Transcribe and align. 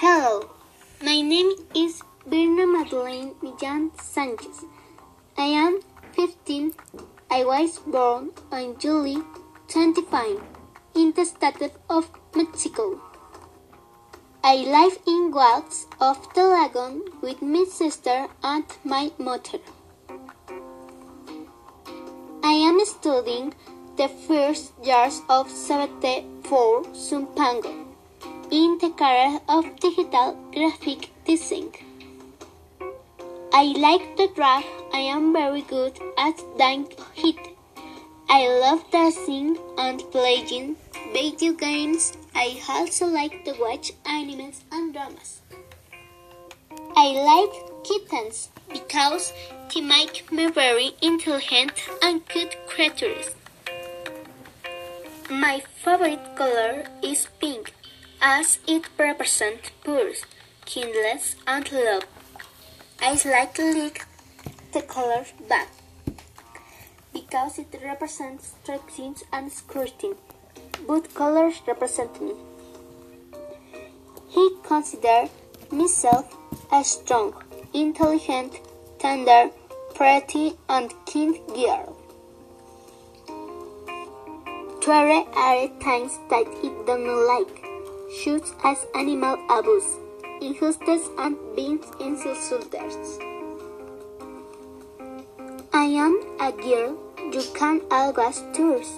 Hello, 0.00 0.50
my 1.02 1.22
name 1.22 1.52
is 1.74 2.02
Birna 2.28 2.64
Madeleine 2.70 3.34
Millan 3.40 3.92
Sanchez. 3.98 4.58
I 5.38 5.46
am 5.60 5.80
15. 6.12 6.74
I 7.30 7.44
was 7.46 7.78
born 7.78 8.28
on 8.52 8.78
July 8.78 9.22
25 9.68 10.42
in 10.96 11.14
the 11.16 11.24
state 11.24 11.72
of 11.88 12.10
Mexico. 12.34 13.00
I 14.44 14.56
live 14.76 14.98
in 15.06 15.30
Guadalajara 15.30 16.10
of 16.10 16.34
the 16.34 16.44
Lagoon 16.44 17.00
with 17.22 17.40
my 17.40 17.64
sister 17.64 18.28
and 18.42 18.66
my 18.84 19.10
mother. 19.16 19.60
I 22.44 22.54
am 22.68 22.84
studying 22.84 23.54
the 23.96 24.08
first 24.28 24.74
years 24.84 25.22
of 25.30 25.48
CBT 25.48 26.44
for 26.44 26.84
Zumpango 26.92 27.85
in 28.50 28.78
the 28.80 28.90
career 28.90 29.40
of 29.48 29.64
digital 29.80 30.36
graphic 30.52 31.10
design. 31.24 31.70
I 33.52 33.64
like 33.84 34.16
to 34.16 34.28
draw. 34.34 34.62
I 34.92 34.98
am 34.98 35.32
very 35.32 35.62
good 35.62 35.98
at 36.18 36.36
drawing 36.56 36.86
it. 37.16 37.36
I 38.28 38.48
love 38.60 38.84
dancing 38.90 39.56
and 39.78 40.00
playing 40.12 40.76
video 41.12 41.52
games. 41.52 42.12
I 42.34 42.60
also 42.68 43.06
like 43.06 43.44
to 43.44 43.52
watch 43.58 43.92
animes 44.04 44.60
and 44.70 44.92
dramas. 44.92 45.40
I 46.96 47.06
like 47.30 47.84
kittens 47.84 48.50
because 48.72 49.32
they 49.72 49.80
make 49.80 50.30
me 50.30 50.50
very 50.50 50.90
intelligent 51.02 51.72
and 52.02 52.26
good 52.28 52.54
creatures. 52.66 53.34
My 55.30 55.60
favorite 55.82 56.36
color 56.36 56.84
is 57.02 57.26
pink 57.40 57.72
as 58.20 58.58
it 58.66 58.88
represents 58.98 59.70
purity, 59.82 60.20
kindness, 60.64 61.36
and 61.46 61.70
love. 61.72 62.04
I 63.00 63.16
slightly 63.16 63.92
the 64.72 64.82
color 64.82 65.24
black 65.48 65.68
because 67.12 67.58
it 67.58 67.80
represents 67.82 68.54
strength 68.62 69.22
and 69.32 69.52
scrutiny. 69.52 70.14
Both 70.86 71.14
colors 71.14 71.60
represent 71.66 72.20
me. 72.20 72.34
He 74.28 74.50
considers 74.62 75.30
myself 75.70 76.36
a 76.70 76.84
strong, 76.84 77.42
intelligent, 77.72 78.60
tender, 78.98 79.50
pretty, 79.94 80.52
and 80.68 80.92
kind 81.10 81.36
girl. 81.54 81.96
There 84.84 85.24
are 85.34 85.68
things 85.80 86.18
that 86.30 86.46
it 86.62 86.86
doesn't 86.86 87.26
like, 87.26 87.65
such 88.10 88.48
as 88.64 88.86
animal 88.94 89.36
abuse, 89.50 89.96
injustice, 90.40 91.08
and 91.18 91.36
being 91.54 91.80
insulted. 92.00 92.92
I 95.72 95.84
am 95.84 96.14
a 96.40 96.52
girl 96.52 96.98
you 97.32 97.42
can 97.54 97.82
always 97.90 98.42
trust. 98.54 98.94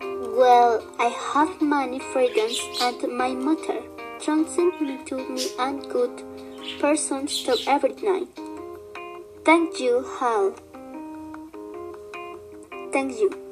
Well, 0.00 0.82
I 0.98 1.08
have 1.34 1.60
many 1.60 1.98
freedoms 1.98 2.60
and 2.80 3.16
my 3.16 3.34
mother 3.34 3.82
transcends 4.20 4.80
me 4.80 4.98
to 5.06 5.16
me 5.16 5.48
and 5.58 5.82
good 5.90 6.22
persons 6.80 7.42
to 7.44 7.56
every 7.66 7.94
night. 8.02 8.28
Thank 9.44 9.80
you, 9.80 10.04
Hal. 10.18 10.54
Thank 12.92 13.18
you. 13.18 13.51